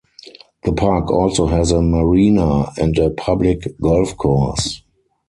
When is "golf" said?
3.79-4.17